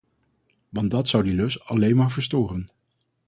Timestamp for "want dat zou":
0.69-1.23